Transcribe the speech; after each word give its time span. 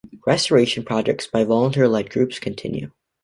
Restoration 0.25 0.83
projects 0.83 1.27
by 1.27 1.43
volunteer-led 1.43 2.09
groups 2.09 2.39
continue. 2.39 2.89